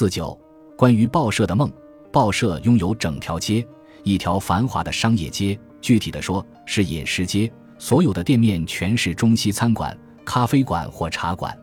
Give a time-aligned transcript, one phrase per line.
[0.00, 0.34] 四九，
[0.78, 1.70] 关于报社的梦。
[2.10, 3.62] 报社拥有整条街，
[4.02, 7.52] 一条繁华的商业街，具体的说是饮食街。
[7.78, 9.94] 所有的店面全是中西餐馆、
[10.24, 11.54] 咖啡馆或茶馆。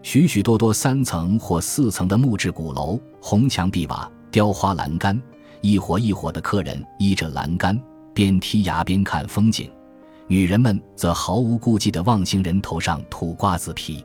[0.00, 5.20] 许许多多三层或四层的木质鼓楼，红墙碧瓦，雕花栏杆，
[5.60, 7.76] 一伙一伙的客人依着栏杆，
[8.14, 9.68] 边踢牙边看风景。
[10.28, 14.04] 女人们则毫无顾忌地望行人头上吐瓜子皮。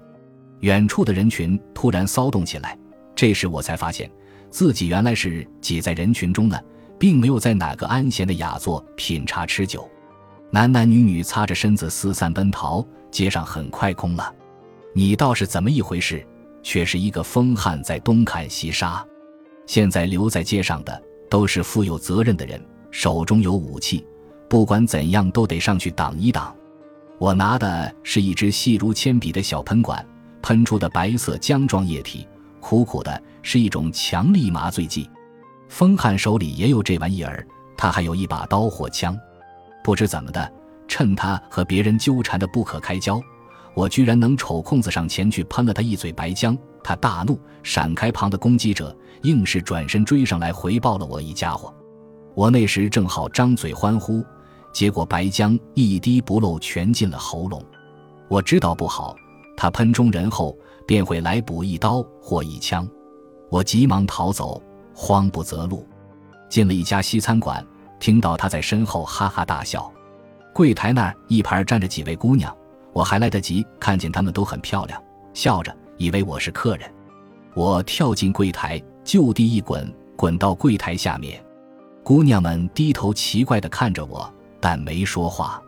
[0.62, 2.76] 远处的人群突然骚动起来，
[3.18, 4.10] 这时我才发现。
[4.50, 6.58] 自己原来是挤在人群中呢，
[6.98, 9.86] 并没有在哪个安闲的雅座品茶吃酒。
[10.50, 14.34] 男男女女擦着身子四散奔逃，街上很快空了。
[14.94, 16.26] 你倒是怎么一回事？
[16.64, 19.06] 却是一个疯汉在东砍西杀。
[19.66, 24.06] 现在留在街上的都是负有责任的人，手中有武器，
[24.48, 26.56] 不管怎样都得上去挡一挡。
[27.20, 30.06] 我拿的是一支细如铅笔的小喷管，
[30.42, 32.26] 喷出的白色浆状液体。
[32.68, 35.10] 苦苦的是一种强力麻醉剂，
[35.70, 39.18] 风汉手里也有这玩意儿，他还有一把刀或枪，
[39.82, 40.52] 不知怎么的，
[40.86, 43.22] 趁他和别人纠缠的不可开交，
[43.74, 46.58] 我居然能瞅空子上前去喷了他一嘴白浆。
[46.84, 51.74] 他大怒，闪开旁的攻击者，硬是转身追上来回报了我一家伙。
[52.36, 54.22] 我那时正好张嘴欢呼，
[54.74, 57.64] 结果白浆一滴不漏，全进了喉咙。
[58.28, 59.16] 我知道不好，
[59.56, 60.54] 他喷中人后。
[60.88, 62.90] 便会来补一刀或一枪，
[63.52, 64.60] 我急忙逃走，
[64.96, 65.86] 慌不择路，
[66.50, 67.64] 进了一家西餐馆，
[68.00, 69.92] 听到他在身后哈哈大笑。
[70.54, 72.56] 柜台那儿一排站着几位姑娘，
[72.94, 75.00] 我还来得及看见她们都很漂亮，
[75.34, 76.90] 笑着以为我是客人。
[77.54, 81.44] 我跳进柜台，就地一滚，滚到柜台下面。
[82.02, 85.62] 姑娘们低头奇怪地看着我，但没说话。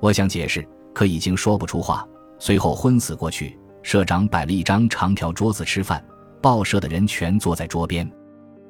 [0.00, 3.58] 我想解释，可已经说不出话，随后昏死过去。
[3.84, 6.02] 社长摆了一张长条桌子吃饭，
[6.40, 8.10] 报社的人全坐在桌边。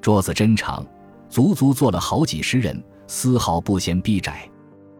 [0.01, 0.85] 桌子真长，
[1.31, 4.47] 足足坐了好几十人，丝毫不嫌逼窄。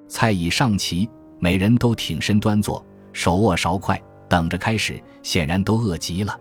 [0.07, 2.83] 菜已上齐，每人都挺身端坐，
[3.13, 6.39] 手握勺筷，等着开始，显然都饿极了。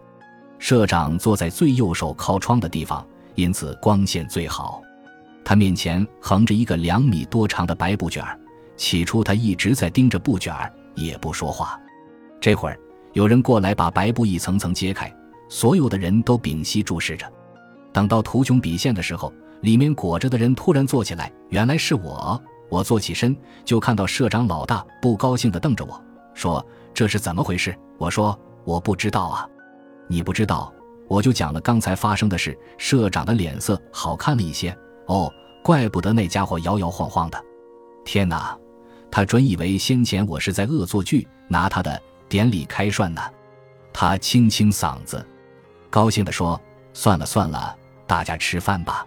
[0.60, 4.84] 社长坐在最右手靠窗的地方，因此光线最好。
[5.44, 8.24] 他面前横着一个两米多长的白布卷
[8.78, 10.56] 起初他一直在盯着布卷
[10.94, 11.82] 也不说话。
[12.40, 12.80] 这会儿。
[13.14, 15.12] 有人过来，把白布一层层揭开，
[15.48, 17.32] 所有的人都屏息注视着。
[17.92, 19.32] 等到图穷匕现的时候，
[19.62, 22.42] 里面裹着的人突然坐起来，原来是我。
[22.70, 26.04] 我坐起身，就看到社长老大不高兴地瞪着我
[26.34, 29.48] 说：“这是怎么回事？”我说：“我不知道啊。”
[30.10, 30.74] 你不知道，
[31.08, 32.58] 我就讲了刚才发生的事。
[32.80, 34.76] 社长的脸色好看了一些。
[35.06, 35.32] 哦，
[35.64, 37.40] 怪不得那家伙摇摇晃晃的。
[38.04, 38.58] 天哪，
[39.12, 42.02] 他准以为先前我是在恶作剧，拿他的。
[42.34, 43.22] 典礼开涮呢，
[43.94, 45.24] 他清清嗓子，
[45.88, 46.60] 高兴地说
[46.92, 47.78] ：“算了算了，
[48.08, 49.06] 大家吃饭吧。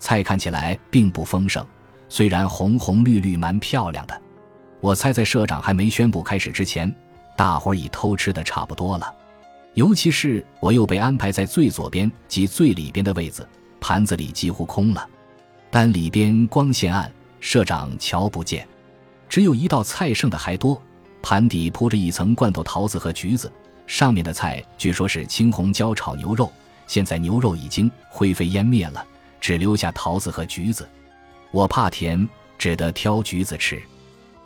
[0.00, 1.64] 菜看起来并不丰盛，
[2.08, 4.20] 虽然红红绿绿蛮漂亮的。
[4.80, 6.92] 我猜在社长还没宣布开始之前，
[7.36, 9.14] 大伙儿已偷吃的差不多了。
[9.74, 13.48] 尤其是我又被安排在最左边及最里边的位子，
[13.80, 15.08] 盘子里几乎空了，
[15.70, 18.66] 但里边光线暗，社长瞧不见，
[19.28, 20.82] 只有一道菜剩的还多。”
[21.28, 23.50] 盘底铺着一层罐头桃子和橘子，
[23.84, 26.52] 上面的菜据说是青红椒炒牛肉。
[26.86, 29.04] 现在牛肉已经灰飞烟灭了，
[29.40, 30.88] 只留下桃子和橘子。
[31.50, 33.82] 我怕甜，只得挑橘子吃。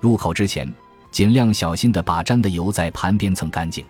[0.01, 0.73] 入口之前，
[1.11, 3.85] 尽量小心地把沾的油在盘边蹭干净。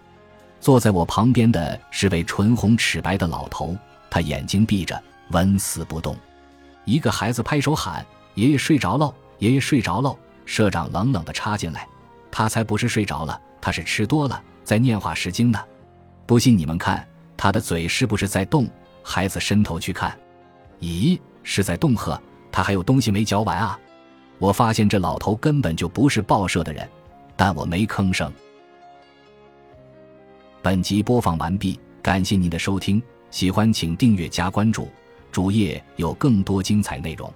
[0.60, 3.76] 坐在我旁边的是位唇红齿白的老头，
[4.10, 5.00] 他眼睛闭着，
[5.30, 6.16] 纹丝不动。
[6.84, 9.14] 一个孩子拍手喊：“爷爷睡着喽！
[9.38, 11.86] 爷爷睡着喽！”社长冷冷地插进来。
[12.40, 15.62] 他才不是睡着了，他是吃多了，在念画诗经呢。
[16.24, 17.06] 不信你们看，
[17.36, 18.66] 他的嘴是不是在动？
[19.02, 20.18] 孩子伸头去看，
[20.80, 22.18] 咦，是在动呵。
[22.50, 23.78] 他还有东西没嚼完啊！
[24.38, 26.88] 我发现这老头根本就不是报社的人，
[27.36, 28.32] 但我没吭声。
[30.62, 34.88] 本集播放完毕，感谢您的收听，喜欢请订阅加关注，
[35.30, 37.30] 主页有更多精彩内容。